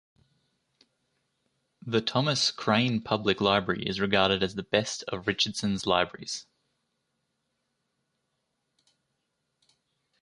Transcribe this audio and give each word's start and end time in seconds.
The 1.85 2.01
Thomas 2.01 2.49
Crane 2.49 3.01
Public 3.01 3.39
Library 3.39 3.83
is 3.83 3.99
regarded 3.99 4.41
as 4.41 4.55
the 4.55 4.63
best 4.63 5.03
of 5.07 5.27
Richardson's 5.27 5.85
libraries. 5.85 6.47